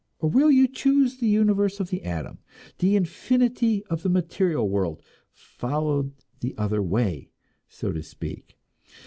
Or 0.17 0.27
will 0.29 0.49
you 0.49 0.67
choose 0.67 1.17
the 1.17 1.27
universe 1.27 1.79
of 1.79 1.91
the 1.91 2.01
atom, 2.01 2.39
the 2.79 2.95
infinity 2.95 3.83
of 3.85 4.01
the 4.01 4.09
material 4.09 4.67
world 4.67 4.99
followed 5.31 6.13
the 6.39 6.55
other 6.57 6.81
way, 6.81 7.29
so 7.69 7.91
to 7.91 8.01
speak? 8.01 8.57